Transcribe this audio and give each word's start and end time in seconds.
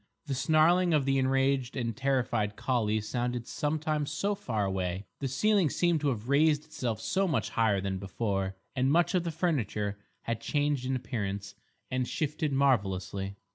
The 0.25 0.33
snarling 0.33 0.95
of 0.95 1.05
the 1.05 1.19
enraged 1.19 1.77
and 1.77 1.95
terrified 1.95 2.55
collie 2.55 3.01
sounded 3.01 3.45
sometimes 3.45 4.09
so 4.09 4.33
far 4.33 4.65
away; 4.65 5.05
the 5.19 5.27
ceiling 5.27 5.69
seemed 5.69 6.01
to 6.01 6.07
have 6.09 6.27
raised 6.27 6.65
itself 6.65 6.99
so 6.99 7.27
much 7.27 7.51
higher 7.51 7.79
than 7.79 7.99
before, 7.99 8.55
and 8.75 8.91
much 8.91 9.13
of 9.13 9.25
the 9.25 9.29
furniture 9.31 9.99
had 10.23 10.41
changed 10.41 10.87
in 10.87 10.95
appearance 10.95 11.53
and 11.91 12.07
shifted 12.07 12.51
marvellously. 12.51 13.35